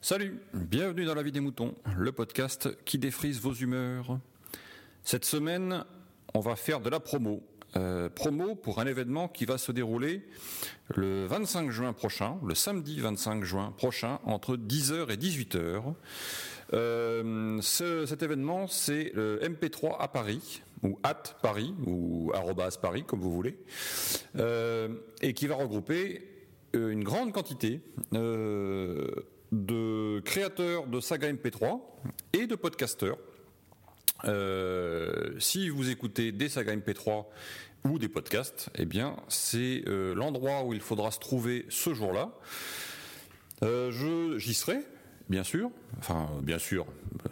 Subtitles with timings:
[0.00, 4.18] Salut, bienvenue dans la vie des moutons, le podcast qui défrise vos humeurs.
[5.02, 5.84] Cette semaine,
[6.34, 7.42] on va faire de la promo.
[7.76, 10.26] Euh, promo pour un événement qui va se dérouler
[10.94, 15.82] le 25 juin prochain, le samedi 25 juin prochain, entre 10h et 18h.
[16.72, 23.04] Euh, ce- cet événement, c'est le MP3 à Paris, ou at Paris, ou arrobas Paris,
[23.04, 23.58] comme vous voulez,
[24.36, 24.88] euh,
[25.22, 26.22] et qui va regrouper
[26.76, 27.80] euh, une grande quantité
[28.14, 29.06] euh,
[29.52, 31.80] de créateurs de saga MP3
[32.32, 33.18] et de podcasteurs.
[35.38, 37.26] Si vous écoutez des sagas MP3
[37.84, 42.32] ou des podcasts, eh bien, c'est l'endroit où il faudra se trouver ce jour-là.
[43.62, 44.78] Euh, J'y serai,
[45.28, 45.70] bien sûr.
[45.98, 46.86] Enfin, bien sûr,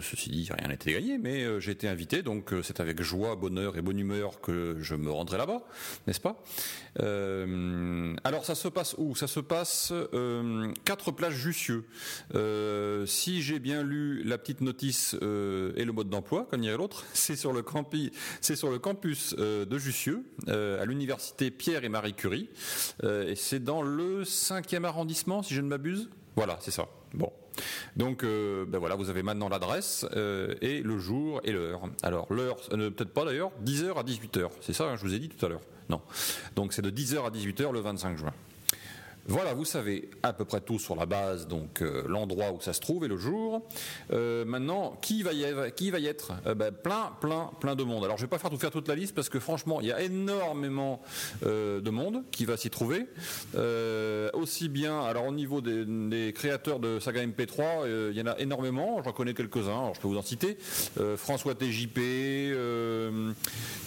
[0.00, 3.36] ceci dit, rien été gagné, mais euh, j'ai été invité, donc euh, c'est avec joie,
[3.36, 5.62] bonheur et bonne humeur que je me rendrai là-bas,
[6.06, 6.42] n'est-ce pas?
[7.00, 9.14] Euh, Alors, ça se passe où?
[9.14, 9.92] Ça se passe
[10.84, 11.84] 4 plages Jussieu.
[13.06, 17.36] Si j'ai bien lu la petite notice et le mode d'emploi, comme dirait l'autre, c'est
[17.36, 17.64] sur le
[18.40, 22.50] c'est sur le campus de Jussieu, à l'université Pierre et Marie Curie,
[23.04, 26.10] et c'est dans le 5e arrondissement, si je ne m'abuse?
[26.36, 26.88] Voilà, c'est ça.
[27.14, 27.32] Bon.
[27.96, 31.82] Donc, euh, ben voilà, vous avez maintenant l'adresse euh, et le jour et l'heure.
[32.02, 34.50] Alors, l'heure, peut-être pas d'ailleurs, 10h à 18h.
[34.60, 35.62] C'est ça, hein, je vous ai dit tout à l'heure.
[35.88, 36.00] Non.
[36.56, 38.32] Donc, c'est de 10h à 18h le 25 juin.
[39.26, 42.72] Voilà, vous savez à peu près tout sur la base, donc euh, l'endroit où ça
[42.72, 43.62] se trouve et le jour.
[44.12, 48.04] Euh, maintenant, qui va y être, qui Euh, ben, Plein, plein, plein de monde.
[48.04, 49.92] Alors, je vais pas faire tout faire toute la liste parce que franchement, il y
[49.92, 51.02] a énormément
[51.42, 53.06] de monde qui va s'y trouver.
[54.32, 58.38] Aussi bien, alors au niveau des, créateurs de saga MP3, euh, il y en a
[58.38, 59.02] énormément.
[59.02, 59.92] J'en connais quelques-uns.
[59.94, 60.56] Je peux vous en citer.
[61.16, 62.00] François TJP.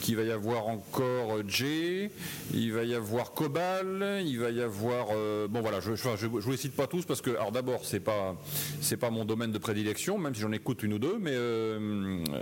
[0.00, 2.08] qu'il va y avoir encore J,
[2.54, 6.26] il va y avoir Cobal, il va y avoir euh, bon voilà, je, je, je,
[6.26, 8.36] vous les cite pas tous parce que alors d'abord c'est pas
[9.00, 11.78] pas mon domaine de prédilection, même si j'en écoute une ou deux, mais euh,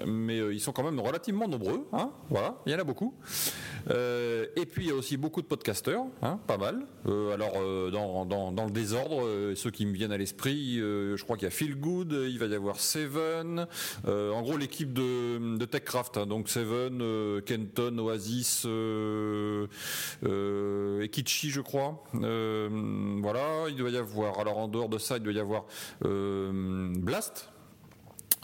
[0.06, 3.14] mais euh, ils sont quand même relativement nombreux, hein, voilà, il y en a beaucoup.
[3.88, 6.86] Et puis il y a aussi beaucoup de podcasteurs, hein, pas mal.
[7.04, 7.54] Alors
[7.92, 11.48] dans, dans, dans le désordre, ceux qui me viennent à l'esprit, je crois qu'il y
[11.48, 13.66] a Feel Good, il va y avoir Seven,
[14.06, 18.66] en gros l'équipe de, de TechCraft, hein, donc Seven, Kenton, Oasis,
[20.24, 22.02] euh, Ekichi je crois.
[22.68, 25.64] Voilà, il doit y avoir, alors en dehors de ça, il doit y avoir
[26.04, 27.50] euh, Blast.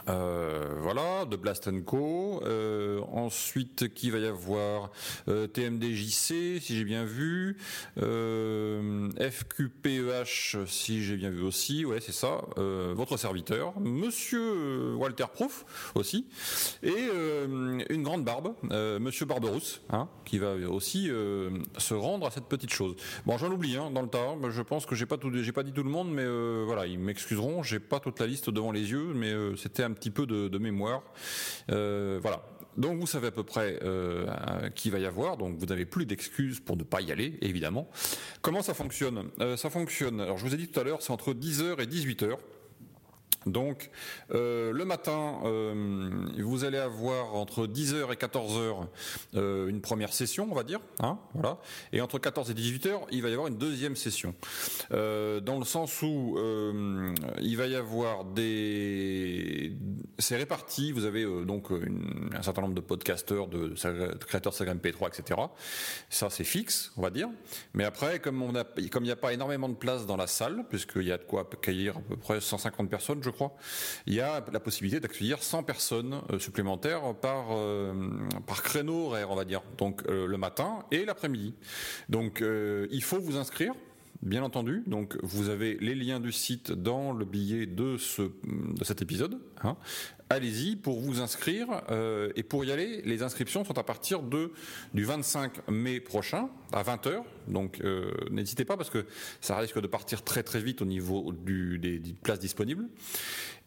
[0.09, 2.43] Euh, voilà, de Blast Co.
[2.45, 4.91] Euh, ensuite, qui va y avoir
[5.29, 7.57] euh, TMDJC, si j'ai bien vu.
[9.17, 11.85] FQPEH, si j'ai bien vu aussi.
[11.85, 12.41] Ouais, c'est ça.
[12.57, 15.65] Votre serviteur, Monsieur Walter Proof
[15.95, 16.27] aussi,
[16.83, 17.09] et
[17.91, 22.97] une grande barbe, Monsieur Barberousse, hein, qui va aussi se rendre à cette petite chose.
[23.27, 24.37] Bon, j'en oublie hein, dans le tas.
[24.51, 26.27] Je pense que j'ai pas tout, j'ai pas dit tout le monde, mais
[26.65, 27.63] voilà, ils m'excuseront.
[27.63, 30.59] J'ai pas toute la liste devant les yeux, mais c'était un petit peu de, de
[30.59, 31.03] mémoire.
[31.71, 32.43] Euh, voilà.
[32.77, 34.27] Donc vous savez à peu près euh,
[34.71, 37.91] qui va y avoir, donc vous n'avez plus d'excuses pour ne pas y aller, évidemment.
[38.41, 39.29] Comment ça fonctionne?
[39.41, 41.87] Euh, Ça fonctionne, alors je vous ai dit tout à l'heure, c'est entre 10h et
[41.87, 42.39] 18h.
[43.47, 43.91] Donc
[44.33, 48.87] euh, le matin, euh, vous allez avoir entre 10h et 14h
[49.35, 51.59] euh, une première session, on va dire, hein, voilà.
[51.93, 54.35] Et entre 14 et 18h, il va y avoir une deuxième session.
[54.91, 56.39] Dans le sens où
[57.41, 59.73] il va y avoir des,
[60.19, 60.93] c'est réparti.
[60.93, 65.41] Vous avez donc un certain nombre de podcasteurs, de, de créateurs de Saga MP3, etc.
[66.09, 67.29] Ça c'est fixe, on va dire.
[67.75, 68.43] Mais après, comme
[68.77, 71.49] il n'y a pas énormément de place dans la salle, puisqu'il y a de quoi
[71.51, 73.55] accueillir à peu près 150 personnes, je crois,
[74.07, 77.93] il y a la possibilité d'accueillir 100 personnes euh, supplémentaires par euh,
[78.47, 79.63] par créneau horaire, on va dire.
[79.79, 81.55] Donc euh, le matin et l'après-midi.
[82.09, 83.75] Donc il faut vous inscrire.
[84.23, 88.85] Bien entendu, donc vous avez les liens du site dans le billet de ce de
[88.85, 89.41] cet épisode.
[89.65, 89.77] hein.
[90.33, 95.05] Allez-y pour vous inscrire euh, et pour y aller, les inscriptions sont à partir du
[95.05, 97.23] 25 mai prochain à 20h.
[97.49, 99.05] Donc euh, n'hésitez pas parce que
[99.43, 102.89] ça risque de partir très très vite au niveau des, places disponibles.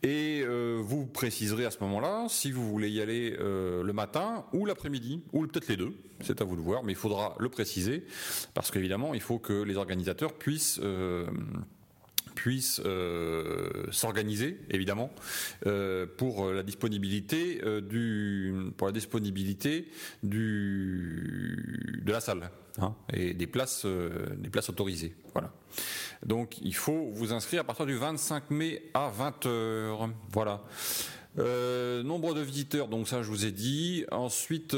[0.01, 4.65] Et euh, vous préciserez à ce moment-là si vous voulez y aller le matin ou
[4.65, 8.05] l'après-midi, ou peut-être les deux, c'est à vous de voir, mais il faudra le préciser,
[8.55, 10.81] parce qu'évidemment, il faut que les organisateurs puissent...
[12.45, 15.09] puissent euh, s'organiser évidemment
[15.65, 19.87] euh, pour la disponibilité euh, du pour la disponibilité
[20.21, 23.87] du de la salle hein, et des places
[24.37, 25.15] des places autorisées.
[25.33, 25.51] Voilà.
[26.23, 30.61] Donc il faut vous inscrire à partir du 25 mai à 20h voilà.
[32.03, 34.05] Nombre de visiteurs donc ça je vous ai dit.
[34.11, 34.75] Ensuite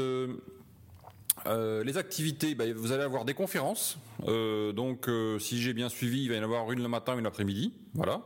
[1.48, 3.98] euh, les activités, bah, vous allez avoir des conférences.
[4.26, 7.16] Euh, donc, euh, si j'ai bien suivi, il va y en avoir une le matin,
[7.16, 7.72] une l'après-midi.
[7.94, 8.22] Voilà.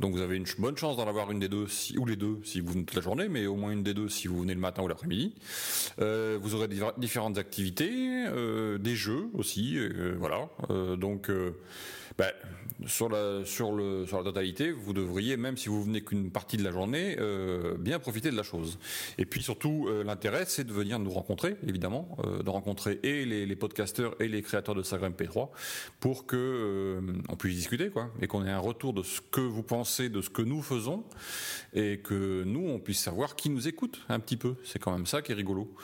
[0.00, 1.66] Donc, vous avez une bonne chance d'en avoir une des deux,
[1.96, 4.08] ou les deux, si vous venez toute la journée, mais au moins une des deux
[4.08, 5.34] si vous venez le matin ou l'après-midi.
[5.98, 6.68] vous aurez
[6.98, 8.26] différentes activités,
[8.78, 9.78] des jeux aussi.
[10.18, 10.48] voilà.
[10.96, 11.30] donc,
[12.18, 12.32] bah,
[12.86, 16.56] sur la sur le sur la totalité, vous devriez même si vous venez qu'une partie
[16.56, 18.78] de la journée, euh, bien profiter de la chose.
[19.18, 23.24] Et puis surtout, euh, l'intérêt, c'est de venir nous rencontrer, évidemment, euh, de rencontrer et
[23.24, 25.48] les, les, podcasteurs et les créateurs de Saga MP3
[25.98, 29.62] pour que on puisse discuter, quoi, et qu'on ait un retour de ce que vous
[29.62, 31.04] pensez de ce que nous faisons
[31.72, 34.56] et que nous on puisse savoir qui nous écoute un petit peu.
[34.64, 35.74] C'est quand même ça qui est rigolo.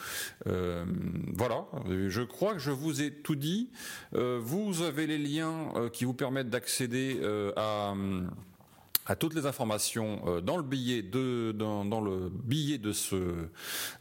[0.45, 1.67] voilà.
[2.09, 3.71] Je crois que je vous ai tout dit.
[4.13, 7.95] vous avez les liens qui vous permettent d'accéder euh, à
[9.07, 13.47] à toutes les informations euh, dans le billet de dans, le billet de ce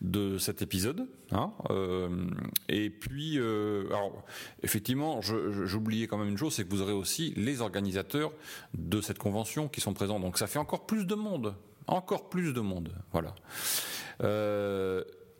[0.02, 1.08] de cet épisode.
[1.32, 2.28] Hein, euh,
[2.70, 4.24] et puis, alors
[4.64, 8.32] effectivement, j'oubliais quand même une chose, c'est que vous aurez aussi les organisateurs
[8.74, 10.20] de cette convention qui sont présents.
[10.20, 11.56] Donc ça fait encore plus de monde,
[11.88, 12.92] encore plus de monde.
[13.12, 13.36] Voilà.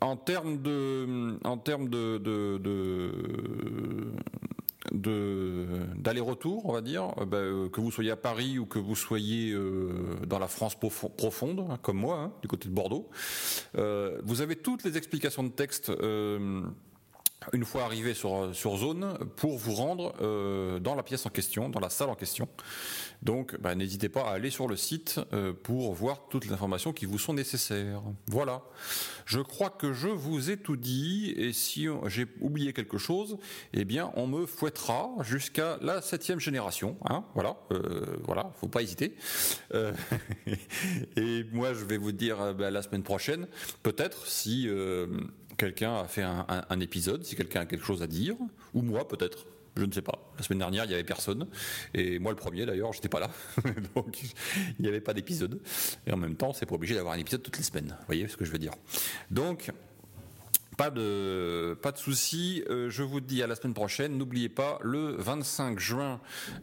[0.00, 4.12] en termes de en termes de, de
[5.00, 8.96] d'aller-retour, on va dire, euh, bah, euh, que vous soyez à Paris ou que vous
[8.96, 13.08] soyez euh, dans la France profonde, hein, comme moi, hein, du côté de Bordeaux.
[13.74, 15.90] vous avez toutes les explications de texte
[17.52, 20.14] une fois arrivé sur, sur zone pour vous rendre
[20.80, 22.48] dans la pièce en question, dans la salle en question.
[23.22, 26.92] Donc, bah, n'hésitez pas à aller sur le site euh, pour voir toutes les informations
[26.92, 28.02] qui vous sont nécessaires.
[28.28, 28.62] Voilà.
[29.24, 33.38] Je crois que je vous ai tout dit, et si j'ai oublié quelque chose,
[33.72, 36.96] eh bien, on me fouettera jusqu'à la septième génération.
[37.08, 39.16] Hein voilà, euh, voilà, faut pas hésiter.
[39.74, 39.92] Euh,
[41.16, 43.48] et moi, je vais vous dire bah, la semaine prochaine,
[43.82, 44.68] peut-être si
[45.56, 48.36] quelqu'un a fait un épisode, si quelqu'un a quelque chose à dire,
[48.74, 49.46] ou moi peut-être.
[49.76, 50.32] Je ne sais pas.
[50.38, 51.46] La semaine dernière, il n'y avait personne.
[51.92, 53.30] Et moi, le premier, d'ailleurs, j'étais pas là.
[53.94, 55.60] Donc, il n'y avait pas d'épisode.
[56.06, 57.94] Et en même temps, c'est pas obligé d'avoir un épisode toutes les semaines.
[58.00, 58.72] Vous voyez ce que je veux dire?
[59.30, 59.70] Donc,
[60.76, 61.92] pas de, pas.
[62.06, 64.16] Euh, je vous dis à la semaine prochaine.
[64.18, 66.20] N'oubliez pas, le 25 juin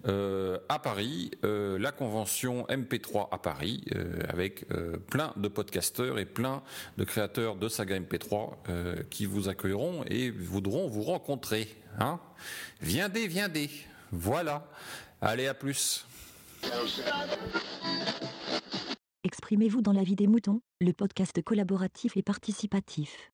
[0.07, 3.83] euh, à Paris, euh, la convention MP3 à Paris,
[4.27, 4.65] avec
[5.07, 6.63] plein de podcasteurs et plein
[6.97, 11.67] de créateurs de saga MP3 qui vous accueilleront et voudront vous rencontrer.
[11.99, 12.19] Hein
[12.81, 13.69] viendez, viendez.
[14.11, 14.67] Voilà.
[15.21, 16.05] Allez, à plus.
[19.23, 23.32] Exprimez-vous dans la vie des moutons, le podcast collaboratif et participatif.